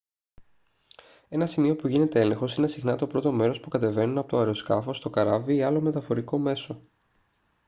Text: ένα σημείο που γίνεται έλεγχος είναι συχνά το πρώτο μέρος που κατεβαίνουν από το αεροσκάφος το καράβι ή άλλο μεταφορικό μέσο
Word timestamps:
ένα 1.29 1.45
σημείο 1.45 1.75
που 1.75 1.87
γίνεται 1.87 2.19
έλεγχος 2.19 2.55
είναι 2.55 2.67
συχνά 2.67 2.95
το 2.95 3.07
πρώτο 3.07 3.31
μέρος 3.31 3.59
που 3.59 3.69
κατεβαίνουν 3.69 4.17
από 4.17 4.27
το 4.29 4.37
αεροσκάφος 4.37 4.99
το 4.99 5.09
καράβι 5.09 5.55
ή 5.55 5.63
άλλο 5.63 5.81
μεταφορικό 5.81 6.37
μέσο 6.37 6.81